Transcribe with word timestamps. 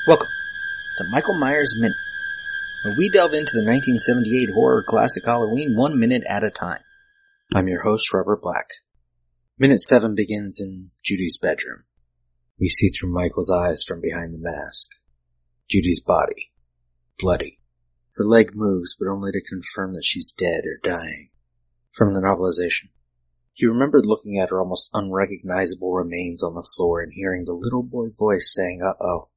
Welcome 0.07 0.29
to 0.97 1.03
Michael 1.03 1.35
Myers 1.35 1.75
Minute, 1.77 1.95
where 2.81 2.95
we 2.97 3.09
delve 3.09 3.35
into 3.35 3.51
the 3.53 3.63
1978 3.63 4.49
horror 4.49 4.81
classic 4.81 5.25
Halloween 5.25 5.75
one 5.75 5.99
minute 5.99 6.23
at 6.27 6.43
a 6.43 6.49
time. 6.49 6.81
I'm 7.53 7.67
your 7.67 7.83
host, 7.83 8.11
Robert 8.11 8.41
Black. 8.41 8.65
Minute 9.59 9.81
7 9.81 10.15
begins 10.15 10.59
in 10.59 10.89
Judy's 11.03 11.37
bedroom. 11.37 11.83
We 12.59 12.69
see 12.69 12.89
through 12.89 13.13
Michael's 13.13 13.51
eyes 13.51 13.83
from 13.83 14.01
behind 14.01 14.33
the 14.33 14.39
mask. 14.39 14.89
Judy's 15.69 15.99
body. 15.99 16.51
Bloody. 17.19 17.59
Her 18.15 18.25
leg 18.25 18.53
moves, 18.55 18.95
but 18.99 19.11
only 19.11 19.31
to 19.31 19.47
confirm 19.47 19.93
that 19.93 20.05
she's 20.05 20.31
dead 20.31 20.63
or 20.65 20.79
dying. 20.83 21.29
From 21.91 22.15
the 22.15 22.21
novelization. 22.21 22.89
He 23.53 23.67
remembered 23.67 24.07
looking 24.07 24.39
at 24.39 24.49
her 24.49 24.59
almost 24.59 24.89
unrecognizable 24.91 25.93
remains 25.93 26.41
on 26.41 26.55
the 26.55 26.67
floor 26.75 27.03
and 27.03 27.11
hearing 27.13 27.45
the 27.45 27.53
little 27.53 27.83
boy 27.83 28.07
voice 28.17 28.51
saying, 28.55 28.81
uh-oh. 28.83 29.29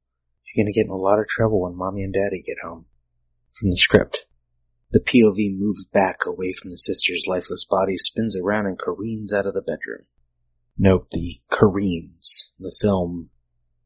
You're 0.47 0.65
gonna 0.65 0.73
get 0.73 0.85
in 0.85 0.91
a 0.91 0.95
lot 0.95 1.19
of 1.19 1.27
trouble 1.27 1.61
when 1.61 1.77
mommy 1.77 2.01
and 2.01 2.13
daddy 2.13 2.41
get 2.43 2.57
home. 2.63 2.87
From 3.51 3.69
the 3.69 3.77
script. 3.77 4.25
The 4.91 5.01
POV 5.01 5.59
moves 5.59 5.85
back 5.85 6.25
away 6.25 6.51
from 6.51 6.71
the 6.71 6.77
sister's 6.77 7.25
lifeless 7.27 7.65
body, 7.69 7.97
spins 7.97 8.37
around 8.37 8.67
and 8.67 8.79
careens 8.79 9.33
out 9.33 9.45
of 9.45 9.53
the 9.53 9.61
bedroom. 9.61 10.07
Note 10.77 11.11
the 11.11 11.39
careens. 11.51 12.53
In 12.57 12.63
the 12.63 12.75
film, 12.79 13.29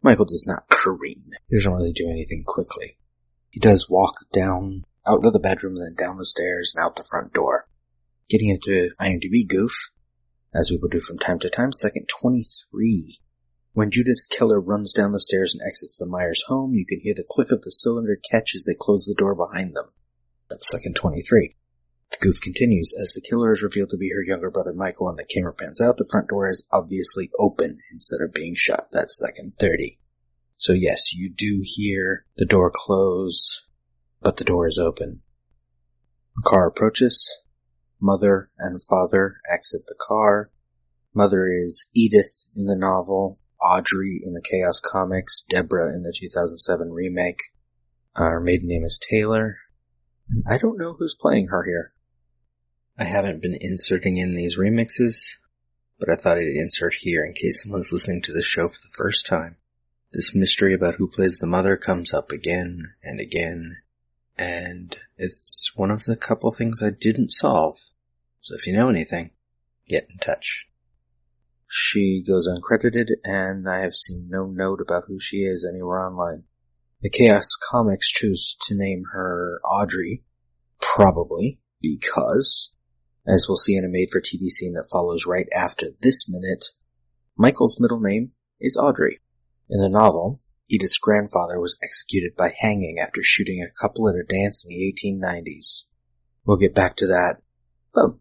Michael 0.03 0.25
does 0.25 0.45
not 0.47 0.69
careen. 0.69 1.31
He 1.47 1.57
doesn't 1.57 1.71
really 1.71 1.91
do 1.91 2.09
anything 2.09 2.43
quickly. 2.45 2.97
He 3.49 3.59
does 3.59 3.89
walk 3.89 4.13
down, 4.31 4.83
out 5.08 5.25
of 5.25 5.33
the 5.33 5.39
bedroom 5.39 5.75
and 5.77 5.97
then 5.97 6.05
down 6.05 6.17
the 6.17 6.25
stairs 6.25 6.73
and 6.75 6.85
out 6.85 6.95
the 6.95 7.08
front 7.09 7.33
door. 7.33 7.67
Getting 8.30 8.49
into 8.49 8.91
IMDb 8.99 9.47
goof, 9.47 9.91
as 10.53 10.69
we 10.69 10.77
will 10.77 10.89
do 10.89 10.99
from 10.99 11.17
time 11.17 11.39
to 11.39 11.49
time, 11.49 11.71
second 11.71 12.09
23 12.09 13.21
when 13.73 13.89
Judith's 13.89 14.27
killer 14.27 14.59
runs 14.59 14.91
down 14.91 15.13
the 15.13 15.19
stairs 15.19 15.55
and 15.55 15.65
exits 15.65 15.97
the 15.97 16.05
Myers 16.05 16.43
home, 16.47 16.73
you 16.73 16.86
can 16.86 16.99
hear 16.99 17.13
the 17.15 17.23
click 17.30 17.52
of 17.52 17.61
the 17.61 17.71
cylinder 17.71 18.17
catch 18.30 18.53
as 18.53 18.65
they 18.65 18.75
close 18.77 19.05
the 19.05 19.15
door 19.17 19.33
behind 19.33 19.73
them. 19.73 19.86
That's 20.52 20.69
second 20.69 20.97
23. 20.97 21.55
The 22.11 22.17
goof 22.19 22.41
continues. 22.41 22.94
As 22.99 23.13
the 23.13 23.21
killer 23.21 23.53
is 23.53 23.63
revealed 23.63 23.91
to 23.91 23.97
be 23.97 24.09
her 24.09 24.21
younger 24.21 24.52
brother 24.52 24.73
Michael 24.73 25.08
and 25.08 25.17
the 25.17 25.23
camera 25.23 25.53
pans 25.53 25.80
out, 25.80 25.95
the 25.95 26.08
front 26.11 26.27
door 26.27 26.49
is 26.49 26.67
obviously 26.73 27.31
open 27.39 27.80
instead 27.93 28.19
of 28.21 28.33
being 28.33 28.53
shut. 28.58 28.89
That's 28.91 29.17
second 29.17 29.53
30. 29.58 29.97
So 30.58 30.73
yes, 30.73 31.13
you 31.13 31.31
do 31.33 31.61
hear 31.63 32.25
the 32.35 32.45
door 32.45 32.69
close, 32.73 33.66
but 34.21 34.35
the 34.35 34.43
door 34.43 34.67
is 34.67 34.77
open. 34.77 35.21
The 36.35 36.49
car 36.49 36.67
approaches. 36.67 37.43
Mother 38.02 38.49
and 38.59 38.81
father 38.83 39.38
exit 39.49 39.83
the 39.88 39.95
car. 39.97 40.52
Mother 41.13 41.47
is 41.47 41.88
Edith 41.95 42.45
in 42.58 42.65
the 42.65 42.75
novel. 42.75 43.39
Audrey 43.63 44.19
in 44.21 44.33
the 44.33 44.41
Chaos 44.41 44.81
Comics, 44.81 45.45
Deborah 45.47 45.95
in 45.95 46.03
the 46.03 46.13
2007 46.13 46.91
remake. 46.91 47.39
Uh, 48.15 48.23
her 48.23 48.41
maiden 48.41 48.67
name 48.67 48.83
is 48.83 48.99
Taylor. 48.99 49.58
And 50.30 50.44
I 50.50 50.58
don't 50.58 50.77
know 50.77 50.94
who's 50.94 51.16
playing 51.16 51.47
her 51.47 51.64
here. 51.64 51.94
I 52.97 53.05
haven't 53.05 53.41
been 53.41 53.58
inserting 53.59 54.17
in 54.17 54.36
these 54.36 54.58
remixes, 54.58 55.38
but 56.00 56.09
I 56.09 56.16
thought 56.16 56.38
I'd 56.38 56.47
insert 56.47 56.95
here 56.95 57.23
in 57.25 57.33
case 57.33 57.64
someone's 57.64 57.91
listening 57.91 58.22
to 58.23 58.33
the 58.33 58.42
show 58.42 58.67
for 58.67 58.80
the 58.81 58.94
first 58.94 59.25
time. 59.25 59.58
This 60.14 60.36
mystery 60.36 60.73
about 60.73 60.95
who 60.95 61.08
plays 61.08 61.39
the 61.39 61.47
mother 61.47 61.77
comes 61.77 62.14
up 62.14 62.31
again 62.31 62.83
and 63.02 63.19
again, 63.19 63.77
and 64.38 64.97
it's 65.17 65.71
one 65.76 65.89
of 65.89 66.04
the 66.04 66.15
couple 66.15 66.52
things 66.52 66.83
I 66.83 66.89
didn't 66.89 67.32
solve. 67.32 67.77
So 68.42 68.55
if 68.55 68.67
you 68.67 68.73
know 68.73 68.89
anything, 68.89 69.32
get 69.88 70.08
in 70.09 70.17
touch. 70.17 70.67
She 71.67 72.21
goes 72.27 72.49
uncredited, 72.49 73.08
and 73.23 73.70
I 73.70 73.80
have 73.80 73.95
seen 73.95 74.27
no 74.30 74.48
note 74.48 74.82
about 74.82 75.05
who 75.08 75.20
she 75.20 75.38
is 75.38 75.65
anywhere 75.65 76.05
online. 76.05 76.43
The 77.02 77.10
Chaos 77.10 77.56
Comics 77.56 78.12
choose 78.12 78.56
to 78.62 78.76
name 78.76 79.06
her 79.12 79.60
Audrey, 79.66 80.23
probably 80.80 81.60
because, 81.82 82.76
as 83.28 83.48
we'll 83.48 83.56
see 83.56 83.76
in 83.76 83.84
a 83.84 83.89
made-for-TV 83.89 84.50
scene 84.50 84.73
that 84.73 84.89
follows 84.92 85.26
right 85.26 85.48
after 85.52 85.88
this 86.02 86.30
minute, 86.30 86.67
Michael's 87.36 87.80
middle 87.80 88.00
name 88.00 88.34
is 88.60 88.78
Audrey. 88.78 89.20
In 89.67 89.82
the 89.82 89.89
novel, 89.89 90.42
Edith's 90.70 91.00
grandfather 91.00 91.60
was 91.60 91.80
executed 91.82 92.36
by 92.38 92.52
hanging 92.60 92.98
after 93.02 93.22
shooting 93.23 93.64
a 93.64 93.82
couple 93.82 94.08
at 94.08 94.14
a 94.14 94.23
dance 94.23 94.64
in 94.64 94.70
the 94.70 94.94
1890s. 94.94 95.86
We'll 96.45 96.58
get 96.58 96.76
back 96.76 96.95
to 96.98 97.08
that 97.08 97.38
about 97.95 98.20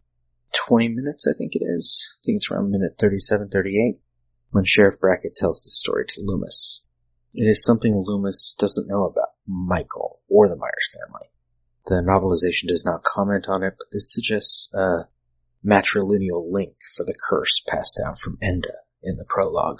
20 0.53 0.89
minutes, 0.89 1.27
I 1.27 1.37
think 1.37 1.53
it 1.53 1.63
is. 1.63 2.15
I 2.17 2.25
think 2.25 2.37
it's 2.37 2.49
around 2.49 2.71
minute 2.71 2.95
37, 2.97 3.49
38, 3.49 3.99
when 4.49 4.65
Sheriff 4.65 4.99
Brackett 4.99 5.35
tells 5.35 5.61
the 5.61 5.69
story 5.69 6.05
to 6.07 6.23
Loomis. 6.25 6.87
It 7.33 7.45
is 7.45 7.63
something 7.63 7.93
Loomis 7.95 8.53
doesn't 8.59 8.89
know 8.89 9.05
about 9.05 9.29
Michael 9.47 10.19
or 10.27 10.49
the 10.49 10.55
Myers 10.55 10.89
family. 10.93 11.27
The 11.85 11.95
novelization 11.95 12.67
does 12.67 12.83
not 12.85 13.03
comment 13.03 13.47
on 13.47 13.63
it, 13.63 13.75
but 13.77 13.87
this 13.91 14.13
suggests 14.13 14.71
a 14.73 15.07
matrilineal 15.65 16.51
link 16.51 16.75
for 16.95 17.05
the 17.05 17.17
curse 17.29 17.61
passed 17.67 17.99
down 18.03 18.15
from 18.15 18.37
Enda 18.43 18.83
in 19.01 19.15
the 19.15 19.25
prologue, 19.25 19.79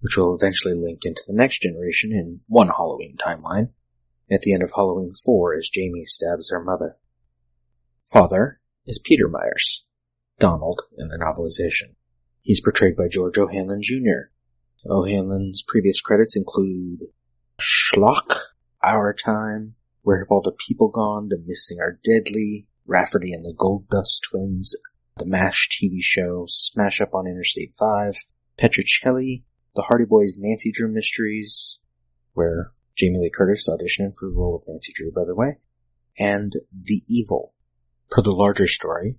which 0.00 0.16
will 0.16 0.34
eventually 0.34 0.74
link 0.74 1.00
into 1.04 1.22
the 1.26 1.34
next 1.34 1.62
generation 1.62 2.12
in 2.12 2.40
one 2.46 2.68
Halloween 2.68 3.16
timeline, 3.16 3.70
at 4.30 4.42
the 4.42 4.52
end 4.52 4.62
of 4.62 4.72
Halloween 4.74 5.12
4 5.12 5.56
as 5.56 5.68
Jamie 5.68 6.04
stabs 6.04 6.50
her 6.50 6.62
mother. 6.62 6.96
Father 8.04 8.60
is 8.86 9.00
Peter 9.04 9.28
Myers, 9.28 9.84
Donald 10.38 10.82
in 10.96 11.08
the 11.08 11.18
novelization. 11.18 11.96
He's 12.42 12.60
portrayed 12.60 12.96
by 12.96 13.08
George 13.08 13.36
O'Hanlon 13.36 13.82
Jr. 13.82 14.30
O'Hanlon's 14.86 15.62
previous 15.66 16.00
credits 16.00 16.36
include 16.36 17.00
Schlock, 17.60 18.38
Our 18.82 19.12
Time, 19.12 19.74
Where 20.02 20.18
Have 20.18 20.28
All 20.30 20.42
the 20.42 20.56
People 20.66 20.88
Gone, 20.88 21.28
The 21.28 21.42
Missing 21.44 21.78
Are 21.80 21.98
Deadly, 22.04 22.68
Rafferty 22.86 23.32
and 23.32 23.44
the 23.44 23.54
Gold 23.56 23.88
Dust 23.88 24.26
Twins, 24.30 24.74
The 25.16 25.26
MASH 25.26 25.68
TV 25.70 25.98
show, 26.00 26.44
Smash 26.46 27.00
Up 27.00 27.12
on 27.12 27.26
Interstate 27.26 27.74
5, 27.78 28.14
Petrocelli, 28.56 29.42
The 29.74 29.82
Hardy 29.82 30.04
Boys 30.04 30.38
Nancy 30.38 30.70
Drew 30.72 30.92
Mysteries, 30.92 31.80
where 32.34 32.70
Jamie 32.94 33.18
Lee 33.18 33.32
Curtis 33.34 33.68
auditioned 33.68 34.12
for 34.18 34.28
the 34.28 34.34
role 34.34 34.56
of 34.56 34.64
Nancy 34.68 34.92
Drew, 34.94 35.10
by 35.12 35.24
the 35.26 35.34
way, 35.34 35.58
and 36.18 36.52
The 36.72 37.02
Evil. 37.08 37.52
Per 38.10 38.22
the 38.22 38.30
larger 38.30 38.66
story, 38.66 39.16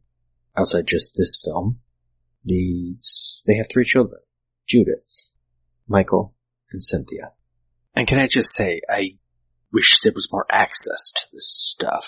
outside 0.57 0.87
just 0.87 1.15
this 1.15 1.43
film, 1.45 1.79
these, 2.43 3.43
they 3.45 3.55
have 3.55 3.67
three 3.69 3.85
children. 3.85 4.21
Judith, 4.65 5.31
Michael, 5.89 6.35
and 6.71 6.81
Cynthia. 6.81 7.33
And 7.95 8.07
can 8.07 8.19
I 8.19 8.27
just 8.27 8.55
say, 8.55 8.81
I 8.89 9.17
wish 9.73 9.99
there 10.01 10.13
was 10.13 10.31
more 10.31 10.45
access 10.51 11.11
to 11.15 11.25
this 11.33 11.49
stuff. 11.49 12.05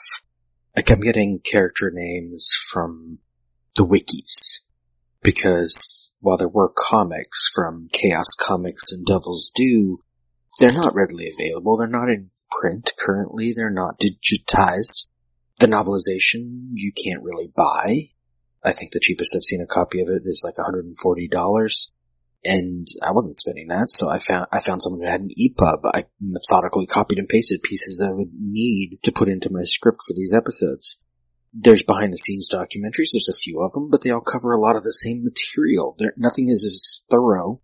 Like 0.76 0.90
I'm 0.90 1.02
getting 1.02 1.40
character 1.40 1.92
names 1.94 2.50
from 2.72 3.20
the 3.76 3.86
wikis. 3.86 4.62
Because 5.22 6.16
while 6.20 6.38
there 6.38 6.48
were 6.48 6.74
comics 6.76 7.50
from 7.54 7.90
Chaos 7.92 8.34
Comics 8.40 8.92
and 8.92 9.06
Devil's 9.06 9.52
Due, 9.54 10.00
they're 10.60 10.74
not 10.74 10.96
readily 10.96 11.30
available. 11.30 11.78
They're 11.78 11.88
not 11.88 12.10
in 12.10 12.32
print 12.50 12.94
currently. 12.98 13.54
They're 13.54 13.70
not 13.70 14.00
digitized. 14.00 15.08
The 15.60 15.68
novelization 15.68 16.72
you 16.74 16.92
can't 16.92 17.24
really 17.24 17.52
buy. 17.56 18.10
I 18.64 18.74
think 18.74 18.92
the 18.92 19.00
cheapest 19.00 19.36
I've 19.36 19.44
seen 19.44 19.62
a 19.62 19.68
copy 19.68 20.02
of 20.02 20.10
it 20.10 20.24
is 20.26 20.44
like 20.44 20.56
$140. 20.56 21.92
And 22.44 22.88
I 23.04 23.12
wasn't 23.12 23.36
spending 23.36 23.68
that, 23.68 23.92
so 23.92 24.10
I 24.10 24.18
found, 24.18 24.48
I 24.52 24.62
found 24.62 24.82
someone 24.82 25.02
who 25.02 25.12
had 25.12 25.22
an 25.22 25.30
EPUB. 25.40 25.82
I 25.94 26.06
methodically 26.20 26.88
copied 26.88 27.20
and 27.20 27.30
pasted 27.30 27.62
pieces 27.62 28.04
I 28.04 28.12
would 28.12 28.32
need 28.34 28.98
to 29.04 29.12
put 29.12 29.30
into 29.30 29.52
my 29.52 29.62
script 29.64 30.00
for 30.08 30.14
these 30.16 30.34
episodes. 30.34 31.04
There's 31.54 31.84
behind 31.84 32.14
the 32.14 32.18
scenes 32.18 32.50
documentaries, 32.52 33.12
there's 33.14 33.30
a 33.30 33.38
few 33.38 33.62
of 33.62 33.74
them, 33.74 33.92
but 33.92 34.02
they 34.02 34.10
all 34.10 34.22
cover 34.22 34.54
a 34.54 34.60
lot 34.60 34.76
of 34.76 34.84
the 34.84 34.94
same 34.94 35.24
material. 35.24 35.96
Nothing 36.18 36.50
is 36.50 36.66
as 36.66 37.06
thorough. 37.12 37.62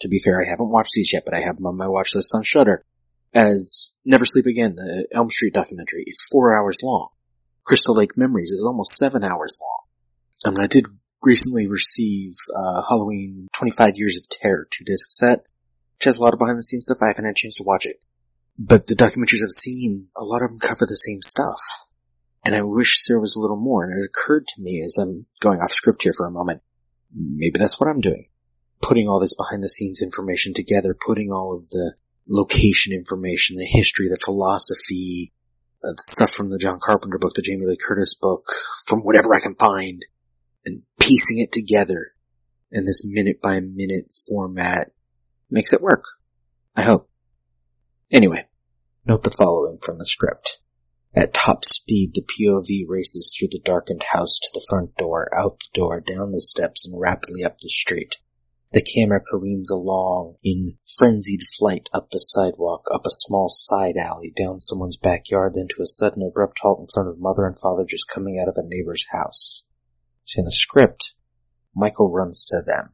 To 0.00 0.08
be 0.08 0.18
fair, 0.18 0.42
I 0.42 0.48
haven't 0.48 0.70
watched 0.70 0.92
these 0.94 1.12
yet, 1.12 1.24
but 1.24 1.34
I 1.34 1.40
have 1.40 1.56
them 1.56 1.66
on 1.66 1.76
my 1.76 1.88
watch 1.88 2.14
list 2.14 2.32
on 2.34 2.42
Shudder. 2.42 2.84
As 3.32 3.94
Never 4.04 4.24
Sleep 4.24 4.46
Again, 4.46 4.74
the 4.74 5.06
Elm 5.12 5.30
Street 5.30 5.54
documentary, 5.54 6.04
it's 6.06 6.26
four 6.30 6.56
hours 6.58 6.80
long. 6.82 7.08
Crystal 7.64 7.94
Lake 7.94 8.16
Memories 8.16 8.50
is 8.50 8.64
almost 8.66 8.96
seven 8.96 9.24
hours 9.24 9.58
long. 9.60 9.84
I 10.46 10.50
mean, 10.50 10.64
I 10.64 10.66
did 10.66 10.86
recently 11.28 11.66
receive 11.68 12.32
uh, 12.56 12.80
Halloween 12.88 13.48
25 13.52 13.92
Years 13.96 14.16
of 14.16 14.28
Terror 14.30 14.66
two 14.70 14.84
disc 14.84 15.10
set, 15.10 15.40
which 15.96 16.04
has 16.06 16.16
a 16.16 16.22
lot 16.22 16.32
of 16.32 16.38
behind 16.38 16.56
the 16.56 16.62
scenes 16.62 16.86
stuff. 16.86 16.98
I 17.02 17.08
haven't 17.08 17.26
had 17.26 17.32
a 17.32 17.34
chance 17.34 17.56
to 17.56 17.64
watch 17.64 17.84
it, 17.84 18.00
but 18.58 18.86
the 18.86 18.96
documentaries 18.96 19.44
I've 19.44 19.52
seen, 19.52 20.08
a 20.16 20.24
lot 20.24 20.42
of 20.42 20.50
them 20.50 20.58
cover 20.58 20.86
the 20.86 20.96
same 20.96 21.20
stuff, 21.20 21.60
and 22.44 22.54
I 22.54 22.62
wish 22.62 23.04
there 23.06 23.20
was 23.20 23.36
a 23.36 23.40
little 23.40 23.60
more. 23.60 23.84
And 23.84 23.92
it 23.92 24.08
occurred 24.08 24.46
to 24.48 24.62
me 24.62 24.82
as 24.82 24.96
I'm 24.96 25.26
going 25.40 25.60
off 25.60 25.70
script 25.70 26.02
here 26.02 26.14
for 26.16 26.26
a 26.26 26.30
moment, 26.30 26.62
maybe 27.14 27.58
that's 27.58 27.78
what 27.78 27.90
I'm 27.90 28.00
doing. 28.00 28.28
putting 28.80 29.08
all 29.08 29.20
this 29.20 29.34
behind 29.34 29.62
the 29.62 29.68
scenes 29.68 30.00
information 30.02 30.54
together, 30.54 30.94
putting 30.94 31.30
all 31.30 31.54
of 31.54 31.68
the 31.70 31.94
location 32.28 32.92
information, 32.92 33.56
the 33.56 33.66
history, 33.66 34.08
the 34.08 34.18
philosophy, 34.24 35.32
uh, 35.84 35.90
the 35.90 36.02
stuff 36.02 36.30
from 36.30 36.50
the 36.50 36.58
John 36.58 36.78
Carpenter 36.80 37.18
book, 37.18 37.34
the 37.34 37.42
Jamie 37.42 37.66
Lee 37.66 37.76
Curtis 37.76 38.14
book, 38.14 38.46
from 38.86 39.00
whatever 39.00 39.34
I 39.34 39.40
can 39.40 39.54
find, 39.56 40.04
and 40.64 40.82
piecing 40.98 41.38
it 41.38 41.52
together 41.52 42.08
in 42.70 42.84
this 42.84 43.02
minute 43.04 43.40
by 43.40 43.60
minute 43.60 44.12
format 44.28 44.88
makes 45.50 45.72
it 45.72 45.80
work. 45.80 46.04
I 46.76 46.82
hope. 46.82 47.08
Anyway, 48.10 48.46
note 49.06 49.24
the 49.24 49.30
following 49.30 49.78
from 49.82 49.98
the 49.98 50.06
script. 50.06 50.58
At 51.14 51.32
top 51.32 51.64
speed, 51.64 52.12
the 52.14 52.22
POV 52.22 52.84
races 52.86 53.34
through 53.34 53.48
the 53.50 53.60
darkened 53.64 54.04
house 54.12 54.38
to 54.38 54.50
the 54.52 54.64
front 54.68 54.94
door, 54.96 55.30
out 55.36 55.58
the 55.58 55.80
door, 55.80 56.00
down 56.00 56.32
the 56.32 56.40
steps, 56.40 56.86
and 56.86 57.00
rapidly 57.00 57.42
up 57.42 57.58
the 57.58 57.70
street. 57.70 58.18
The 58.72 58.82
camera 58.82 59.20
careens 59.20 59.70
along 59.70 60.36
in 60.44 60.76
frenzied 60.98 61.40
flight 61.58 61.88
up 61.94 62.10
the 62.10 62.18
sidewalk, 62.18 62.84
up 62.92 63.06
a 63.06 63.10
small 63.10 63.48
side 63.48 63.96
alley, 63.96 64.32
down 64.36 64.60
someone's 64.60 64.98
backyard, 64.98 65.54
then 65.54 65.68
to 65.68 65.82
a 65.82 65.86
sudden 65.86 66.22
abrupt 66.22 66.58
halt 66.60 66.80
in 66.80 66.86
front 66.92 67.08
of 67.08 67.18
mother 67.18 67.46
and 67.46 67.58
father 67.58 67.86
just 67.88 68.08
coming 68.08 68.38
out 68.38 68.48
of 68.48 68.56
a 68.58 68.68
neighbor's 68.68 69.06
house. 69.10 69.64
In 70.36 70.44
the 70.44 70.52
script, 70.52 71.14
Michael 71.74 72.12
runs 72.12 72.44
to 72.46 72.62
them. 72.64 72.90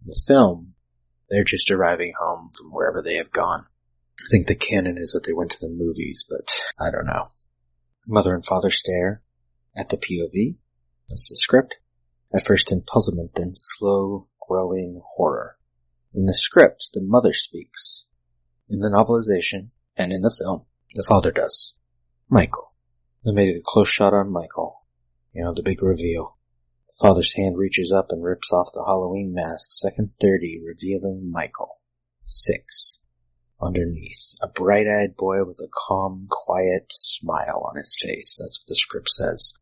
In 0.00 0.06
the 0.06 0.22
film, 0.26 0.74
they're 1.28 1.44
just 1.44 1.70
arriving 1.70 2.14
home 2.20 2.50
from 2.56 2.70
wherever 2.70 3.02
they 3.02 3.16
have 3.16 3.32
gone. 3.32 3.66
I 4.20 4.26
think 4.30 4.46
the 4.46 4.54
canon 4.54 4.96
is 4.96 5.10
that 5.10 5.24
they 5.24 5.32
went 5.32 5.50
to 5.52 5.60
the 5.60 5.68
movies, 5.68 6.24
but 6.28 6.56
I 6.78 6.90
don't 6.90 7.06
know. 7.06 7.24
Mother 8.08 8.34
and 8.34 8.44
father 8.44 8.70
stare 8.70 9.22
at 9.76 9.88
the 9.88 9.96
POV. 9.96 10.56
That's 11.08 11.28
the 11.28 11.36
script. 11.36 11.78
At 12.32 12.44
first 12.44 12.70
in 12.70 12.82
puzzlement, 12.82 13.34
then 13.34 13.50
slow 13.52 14.28
growing 14.46 15.02
horror. 15.16 15.56
In 16.14 16.26
the 16.26 16.34
script, 16.34 16.90
the 16.94 17.00
mother 17.02 17.32
speaks. 17.32 18.06
In 18.68 18.80
the 18.80 18.88
novelization, 18.88 19.70
and 19.96 20.12
in 20.12 20.22
the 20.22 20.34
film, 20.38 20.66
the 20.94 21.04
father 21.06 21.30
does. 21.30 21.76
Michael. 22.28 22.72
They 23.24 23.32
made 23.32 23.48
it 23.48 23.58
a 23.58 23.62
close 23.64 23.88
shot 23.88 24.14
on 24.14 24.32
Michael. 24.32 24.86
You 25.32 25.44
know, 25.44 25.54
the 25.54 25.62
big 25.62 25.82
reveal. 25.82 26.37
The 26.98 27.06
father's 27.06 27.34
hand 27.34 27.56
reaches 27.56 27.92
up 27.92 28.10
and 28.10 28.24
rips 28.24 28.50
off 28.52 28.72
the 28.74 28.82
Halloween 28.84 29.32
mask, 29.32 29.70
second 29.70 30.14
30, 30.20 30.62
revealing 30.66 31.30
Michael. 31.30 31.78
Six. 32.24 33.02
Underneath, 33.62 34.34
a 34.42 34.48
bright-eyed 34.48 35.16
boy 35.16 35.44
with 35.44 35.60
a 35.60 35.68
calm, 35.72 36.26
quiet 36.28 36.86
smile 36.90 37.62
on 37.70 37.76
his 37.76 37.96
face. 38.02 38.36
That's 38.40 38.60
what 38.60 38.66
the 38.66 38.74
script 38.74 39.10
says. 39.10 39.54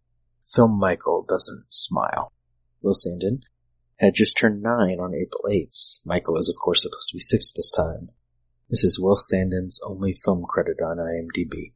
Film 0.46 0.78
Michael 0.78 1.26
doesn't 1.28 1.66
smile. 1.68 2.32
Will 2.80 2.94
Sandin, 2.94 3.40
had 3.96 4.14
just 4.14 4.38
turned 4.38 4.62
nine 4.62 4.98
on 4.98 5.14
April 5.14 5.42
8th. 5.46 6.00
Michael 6.06 6.38
is 6.38 6.48
of 6.48 6.56
course 6.64 6.84
supposed 6.84 7.10
to 7.10 7.16
be 7.16 7.20
six 7.20 7.52
this 7.52 7.70
time. 7.70 8.08
This 8.70 8.82
is 8.82 8.98
Will 8.98 9.16
Sandin's 9.16 9.78
only 9.84 10.14
film 10.14 10.46
credit 10.48 10.78
on 10.82 10.96
IMDb. 10.96 11.74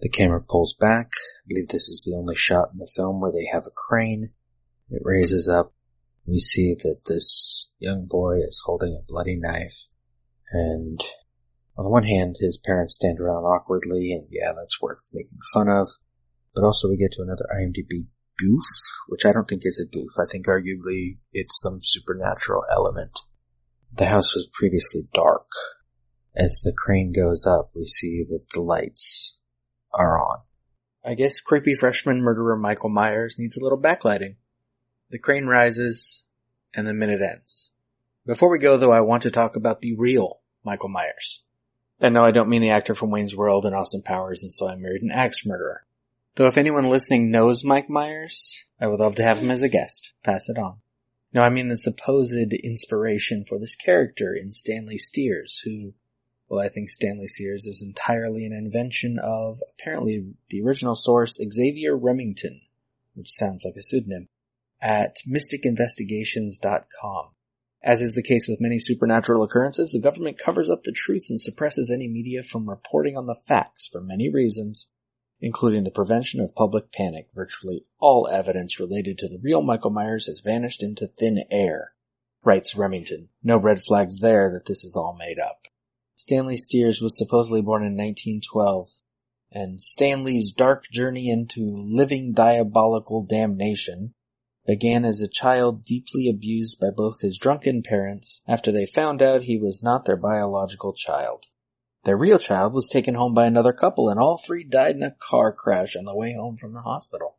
The 0.00 0.10
camera 0.10 0.42
pulls 0.42 0.74
back. 0.74 1.12
I 1.16 1.48
believe 1.48 1.68
this 1.68 1.88
is 1.88 2.02
the 2.04 2.14
only 2.14 2.36
shot 2.36 2.72
in 2.74 2.78
the 2.78 2.92
film 2.94 3.22
where 3.22 3.32
they 3.32 3.48
have 3.50 3.66
a 3.66 3.70
crane. 3.74 4.32
It 4.90 5.02
raises 5.04 5.48
up. 5.48 5.72
We 6.26 6.38
see 6.38 6.74
that 6.82 7.04
this 7.06 7.72
young 7.78 8.06
boy 8.06 8.38
is 8.38 8.62
holding 8.64 8.94
a 8.94 9.04
bloody 9.06 9.36
knife. 9.36 9.88
And 10.50 11.00
on 11.76 11.84
the 11.84 11.90
one 11.90 12.04
hand, 12.04 12.36
his 12.40 12.58
parents 12.58 12.94
stand 12.94 13.20
around 13.20 13.44
awkwardly, 13.44 14.12
and 14.12 14.26
yeah, 14.30 14.52
that's 14.56 14.80
worth 14.80 15.00
making 15.12 15.38
fun 15.54 15.68
of. 15.68 15.88
But 16.54 16.64
also 16.64 16.88
we 16.88 16.96
get 16.96 17.12
to 17.12 17.22
another 17.22 17.46
IMDb 17.54 18.08
goof, 18.38 18.64
which 19.08 19.24
I 19.24 19.32
don't 19.32 19.48
think 19.48 19.62
is 19.64 19.80
a 19.80 19.88
goof. 19.88 20.10
I 20.18 20.24
think 20.30 20.46
arguably 20.46 21.18
it's 21.32 21.60
some 21.60 21.78
supernatural 21.80 22.64
element. 22.70 23.18
The 23.92 24.06
house 24.06 24.34
was 24.34 24.50
previously 24.52 25.08
dark. 25.12 25.46
As 26.36 26.60
the 26.62 26.72
crane 26.76 27.12
goes 27.12 27.46
up, 27.46 27.70
we 27.74 27.86
see 27.86 28.24
that 28.28 28.46
the 28.52 28.60
lights 28.60 29.40
are 29.92 30.20
on. 30.20 30.40
I 31.04 31.14
guess 31.14 31.40
creepy 31.40 31.74
freshman 31.74 32.20
murderer 32.20 32.56
Michael 32.56 32.90
Myers 32.90 33.36
needs 33.38 33.56
a 33.56 33.62
little 33.62 33.80
backlighting. 33.80 34.36
The 35.10 35.18
crane 35.18 35.46
rises, 35.46 36.26
and 36.74 36.86
the 36.86 36.92
minute 36.92 37.22
ends. 37.22 37.70
Before 38.26 38.50
we 38.50 38.58
go 38.58 38.76
though, 38.76 38.92
I 38.92 39.00
want 39.00 39.22
to 39.22 39.30
talk 39.30 39.56
about 39.56 39.80
the 39.80 39.96
real 39.96 40.40
Michael 40.64 40.90
Myers. 40.90 41.42
And 42.00 42.14
no, 42.14 42.22
I 42.22 42.30
don't 42.30 42.50
mean 42.50 42.62
the 42.62 42.70
actor 42.70 42.94
from 42.94 43.10
Wayne's 43.10 43.34
World 43.34 43.64
and 43.64 43.74
Austin 43.74 44.02
Powers 44.02 44.42
and 44.42 44.52
So 44.52 44.68
I 44.68 44.76
Married 44.76 45.02
an 45.02 45.10
Axe 45.10 45.46
Murderer. 45.46 45.84
Though 46.36 46.46
if 46.46 46.58
anyone 46.58 46.90
listening 46.90 47.30
knows 47.30 47.64
Mike 47.64 47.90
Myers, 47.90 48.64
I 48.80 48.86
would 48.86 49.00
love 49.00 49.16
to 49.16 49.24
have 49.24 49.38
him 49.38 49.50
as 49.50 49.62
a 49.62 49.68
guest. 49.68 50.12
Pass 50.22 50.48
it 50.48 50.58
on. 50.58 50.76
No, 51.32 51.42
I 51.42 51.50
mean 51.50 51.68
the 51.68 51.76
supposed 51.76 52.36
inspiration 52.52 53.44
for 53.48 53.58
this 53.58 53.74
character 53.74 54.34
in 54.34 54.52
Stanley 54.52 54.98
Stiers, 54.98 55.60
who, 55.64 55.94
well, 56.48 56.64
I 56.64 56.68
think 56.68 56.90
Stanley 56.90 57.26
Stiers 57.28 57.66
is 57.66 57.82
entirely 57.82 58.46
an 58.46 58.52
invention 58.52 59.18
of, 59.18 59.58
apparently, 59.70 60.34
the 60.48 60.62
original 60.62 60.94
source, 60.94 61.38
Xavier 61.52 61.96
Remington, 61.96 62.60
which 63.14 63.30
sounds 63.30 63.64
like 63.64 63.74
a 63.76 63.82
pseudonym, 63.82 64.28
at 64.80 65.16
mysticinvestigations.com. 65.28 67.30
As 67.82 68.02
is 68.02 68.12
the 68.12 68.22
case 68.22 68.46
with 68.48 68.60
many 68.60 68.78
supernatural 68.78 69.44
occurrences, 69.44 69.90
the 69.90 70.00
government 70.00 70.38
covers 70.38 70.68
up 70.68 70.82
the 70.82 70.92
truth 70.92 71.26
and 71.30 71.40
suppresses 71.40 71.90
any 71.90 72.08
media 72.08 72.42
from 72.42 72.68
reporting 72.68 73.16
on 73.16 73.26
the 73.26 73.38
facts 73.46 73.86
for 73.86 74.00
many 74.00 74.28
reasons, 74.28 74.90
including 75.40 75.84
the 75.84 75.90
prevention 75.90 76.40
of 76.40 76.56
public 76.56 76.92
panic. 76.92 77.28
Virtually 77.34 77.84
all 77.98 78.28
evidence 78.30 78.80
related 78.80 79.16
to 79.18 79.28
the 79.28 79.38
real 79.40 79.62
Michael 79.62 79.90
Myers 79.90 80.26
has 80.26 80.40
vanished 80.40 80.82
into 80.82 81.06
thin 81.06 81.44
air, 81.50 81.92
writes 82.44 82.74
Remington. 82.74 83.28
No 83.44 83.56
red 83.56 83.84
flags 83.84 84.18
there 84.18 84.50
that 84.52 84.66
this 84.66 84.84
is 84.84 84.96
all 84.96 85.16
made 85.16 85.38
up. 85.38 85.68
Stanley 86.16 86.56
Stiers 86.56 87.00
was 87.00 87.16
supposedly 87.16 87.62
born 87.62 87.82
in 87.82 87.96
1912, 87.96 88.88
and 89.52 89.80
Stanley's 89.80 90.50
dark 90.50 90.90
journey 90.90 91.30
into 91.30 91.76
living 91.76 92.32
diabolical 92.32 93.24
damnation 93.24 94.14
began 94.68 95.02
as 95.02 95.22
a 95.22 95.26
child 95.26 95.82
deeply 95.82 96.28
abused 96.28 96.78
by 96.78 96.90
both 96.94 97.22
his 97.22 97.38
drunken 97.38 97.82
parents 97.82 98.42
after 98.46 98.70
they 98.70 98.84
found 98.84 99.22
out 99.22 99.44
he 99.44 99.56
was 99.56 99.82
not 99.82 100.04
their 100.04 100.14
biological 100.14 100.92
child. 100.92 101.46
Their 102.04 102.18
real 102.18 102.38
child 102.38 102.74
was 102.74 102.86
taken 102.86 103.14
home 103.14 103.32
by 103.32 103.46
another 103.46 103.72
couple 103.72 104.10
and 104.10 104.20
all 104.20 104.36
three 104.36 104.64
died 104.64 104.96
in 104.96 105.02
a 105.02 105.16
car 105.26 105.54
crash 105.54 105.96
on 105.96 106.04
the 106.04 106.14
way 106.14 106.34
home 106.34 106.58
from 106.58 106.74
the 106.74 106.82
hospital. 106.82 107.38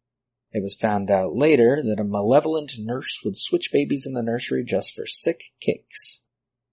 It 0.52 0.64
was 0.64 0.74
found 0.74 1.12
out 1.12 1.36
later 1.36 1.84
that 1.86 2.00
a 2.00 2.04
malevolent 2.04 2.74
nurse 2.80 3.20
would 3.24 3.38
switch 3.38 3.70
babies 3.72 4.08
in 4.08 4.14
the 4.14 4.24
nursery 4.24 4.64
just 4.66 4.96
for 4.96 5.06
sick 5.06 5.40
kicks. 5.62 6.24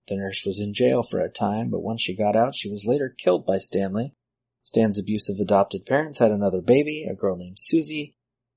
The 0.08 0.16
nurse 0.16 0.42
was 0.46 0.58
in 0.58 0.72
jail 0.72 1.02
for 1.02 1.20
a 1.20 1.28
time, 1.28 1.68
but 1.68 1.82
once 1.82 2.00
she 2.00 2.16
got 2.16 2.34
out, 2.34 2.54
she 2.56 2.70
was 2.70 2.86
later 2.86 3.14
killed 3.14 3.44
by 3.44 3.58
Stanley. 3.58 4.14
Stan's 4.62 4.98
abusive 4.98 5.36
adopted 5.38 5.84
parents 5.84 6.18
had 6.18 6.30
another 6.30 6.62
baby, 6.62 7.06
a 7.08 7.14
girl 7.14 7.36
named 7.36 7.58
Susie, 7.60 8.15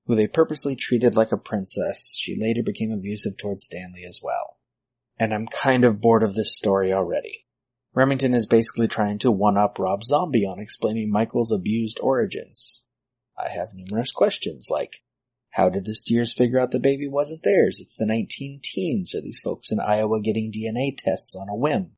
who 0.09 0.15
they 0.15 0.25
purposely 0.25 0.75
treated 0.75 1.15
like 1.15 1.31
a 1.31 1.37
princess. 1.37 2.17
She 2.19 2.35
later 2.35 2.63
became 2.63 2.91
abusive 2.91 3.37
towards 3.37 3.65
Stanley 3.65 4.03
as 4.07 4.19
well. 4.23 4.57
And 5.19 5.31
I'm 5.31 5.45
kind 5.45 5.85
of 5.85 6.01
bored 6.01 6.23
of 6.23 6.33
this 6.33 6.57
story 6.57 6.91
already. 6.91 7.45
Remington 7.93 8.33
is 8.33 8.47
basically 8.47 8.87
trying 8.87 9.19
to 9.19 9.29
one-up 9.29 9.77
Rob 9.77 10.03
Zombie 10.03 10.47
on 10.47 10.59
explaining 10.59 11.11
Michael's 11.11 11.51
abused 11.51 11.99
origins. 12.01 12.85
I 13.37 13.49
have 13.49 13.75
numerous 13.75 14.11
questions 14.11 14.69
like, 14.71 15.03
how 15.51 15.69
did 15.69 15.85
the 15.85 15.93
Stiers 15.93 16.33
figure 16.33 16.59
out 16.59 16.71
the 16.71 16.79
baby 16.79 17.07
wasn't 17.07 17.43
theirs? 17.43 17.79
It's 17.79 17.95
the 17.95 18.07
19 18.07 18.61
teens. 18.63 19.13
Are 19.13 19.21
these 19.21 19.41
folks 19.43 19.71
in 19.71 19.79
Iowa 19.79 20.19
getting 20.23 20.51
DNA 20.51 20.97
tests 20.97 21.35
on 21.35 21.49
a 21.49 21.55
whim? 21.55 21.91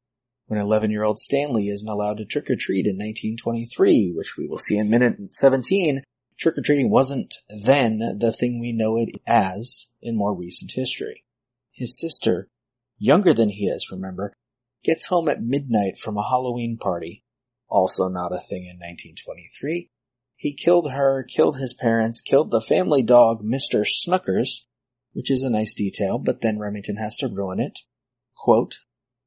When 0.48 0.60
11 0.60 0.92
year 0.92 1.06
old 1.06 1.20
Stanley 1.20 1.70
isn't 1.70 1.88
allowed 1.88 2.18
to 2.18 2.26
trick 2.26 2.50
or 2.50 2.58
treat 2.58 2.86
in 2.86 2.98
1923, 2.98 4.12
which 4.14 4.36
we 4.38 4.48
will 4.48 4.58
see 4.58 4.78
in 4.78 4.90
minute 4.90 5.16
17, 5.34 6.04
trick 6.42 6.58
or 6.58 6.62
treating 6.62 6.90
wasn't 6.90 7.36
then 7.50 8.18
the 8.20 8.34
thing 8.34 8.60
we 8.60 8.74
know 8.74 8.98
it 8.98 9.10
as 9.28 9.88
in 10.02 10.18
more 10.18 10.34
recent 10.34 10.72
history. 10.72 11.24
His 11.72 11.98
sister, 11.98 12.50
younger 12.98 13.34
than 13.34 13.50
he 13.50 13.66
is, 13.66 13.92
remember, 13.92 14.34
gets 14.84 15.06
home 15.06 15.30
at 15.30 15.44
midnight 15.44 16.00
from 16.00 16.18
a 16.18 16.28
Halloween 16.28 16.78
party, 16.78 17.24
also 17.70 18.08
not 18.08 18.34
a 18.34 18.40
thing 18.40 18.66
in 18.66 18.78
1923. 18.78 19.90
He 20.36 20.54
killed 20.56 20.92
her, 20.92 21.24
killed 21.24 21.58
his 21.58 21.76
parents, 21.76 22.20
killed 22.20 22.50
the 22.50 22.60
family 22.60 23.04
dog, 23.04 23.44
Mr. 23.44 23.86
Snookers, 23.86 24.62
which 25.14 25.30
is 25.30 25.44
a 25.44 25.50
nice 25.52 25.76
detail, 25.76 26.18
but 26.18 26.42
then 26.42 26.58
Remington 26.58 26.96
has 26.96 27.16
to 27.18 27.28
ruin 27.28 27.60
it. 27.60 27.80
Quote, 28.36 28.80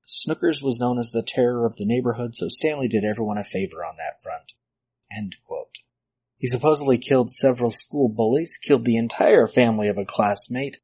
Snookers 0.09 0.63
was 0.63 0.81
known 0.81 0.99
as 0.99 1.13
the 1.13 1.23
terror 1.23 1.65
of 1.65 1.77
the 1.77 1.87
neighborhood, 1.87 2.35
so 2.35 2.49
Stanley 2.49 2.89
did 2.89 3.05
everyone 3.05 3.39
a 3.39 3.45
favor 3.45 3.85
on 3.85 3.95
that 3.97 4.23
front. 4.23 4.55
End 5.17 5.37
quote. 5.47 5.79
He 6.45 6.49
supposedly 6.49 6.99
killed 6.99 7.33
several 7.33 7.71
school 7.71 8.11
bullies, 8.11 8.59
killed 8.63 8.85
the 8.85 8.99
entire 8.99 9.47
family 9.47 9.89
of 9.89 9.97
a 9.97 10.05
classmate, 10.05 10.77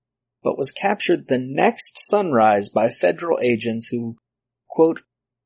but 0.43 0.57
was 0.57 0.73
captured 0.73 1.29
the 1.29 1.37
next 1.37 1.99
sunrise 2.09 2.71
by 2.71 2.89
federal 2.89 3.39
agents 3.43 3.89
who 3.89 4.17
quote, 4.71 5.03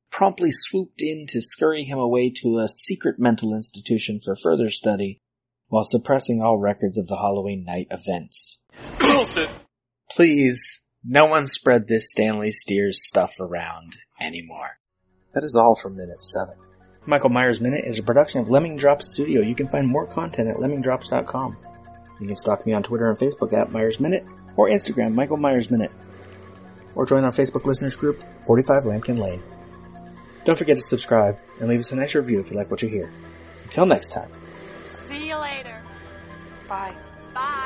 promptly 0.09 0.51
swooped 0.53 1.01
in 1.01 1.25
to 1.27 1.41
scurry 1.41 1.83
him 1.83 1.99
away 1.99 2.29
to 2.29 2.59
a 2.59 2.69
secret 2.69 3.19
mental 3.19 3.53
institution 3.53 4.21
for 4.23 4.37
further 4.37 4.69
study 4.69 5.19
while 5.67 5.83
suppressing 5.83 6.41
all 6.41 6.59
records 6.59 6.97
of 6.97 7.07
the 7.07 7.17
Halloween 7.17 7.65
night 7.65 7.87
events. 7.91 8.61
Bullshit. 8.97 9.49
Please 10.09 10.81
No 11.03 11.25
one 11.25 11.45
spread 11.45 11.89
this 11.89 12.09
Stanley 12.09 12.51
Stiers 12.51 13.05
stuff 13.05 13.33
around 13.41 13.97
anymore. 14.21 14.79
That 15.33 15.43
is 15.43 15.57
all 15.57 15.75
for 15.75 15.89
Minute 15.89 16.23
7. 16.23 16.55
Michael 17.07 17.29
Myers 17.29 17.61
Minute 17.61 17.85
is 17.85 17.99
a 17.99 18.03
production 18.03 18.41
of 18.41 18.49
Lemming 18.49 18.77
Drops 18.77 19.09
Studio. 19.09 19.41
You 19.41 19.53
can 19.53 19.67
find 19.67 19.87
more 19.87 20.07
content 20.07 20.49
at 20.49 20.57
lemmingdrops.com. 20.57 21.57
You 22.19 22.27
can 22.27 22.35
stalk 22.35 22.65
me 22.65 22.73
on 22.73 22.81
Twitter 22.81 23.09
and 23.09 23.17
Facebook 23.17 23.53
at 23.53 23.71
Myers 23.71 23.99
Minute 23.99 24.25
or 24.55 24.69
Instagram 24.69 25.13
Michael 25.13 25.37
Myers 25.37 25.69
Minute. 25.69 25.91
Or 26.95 27.05
join 27.05 27.23
our 27.23 27.31
Facebook 27.31 27.65
listeners 27.65 27.95
group, 27.95 28.23
45 28.47 28.83
Lampkin 28.83 29.19
Lane. 29.19 29.43
Don't 30.45 30.57
forget 30.57 30.77
to 30.77 30.83
subscribe 30.83 31.37
and 31.59 31.67
leave 31.67 31.79
us 31.79 31.91
a 31.91 31.95
nice 31.95 32.15
review 32.15 32.39
if 32.39 32.49
you 32.49 32.57
like 32.57 32.71
what 32.71 32.81
you 32.81 32.89
hear. 32.89 33.11
Until 33.63 33.85
next 33.85 34.11
time. 34.11 34.31
See 34.89 35.27
you 35.27 35.35
later. 35.35 35.83
Bye. 36.67 36.95
Bye. 37.33 37.64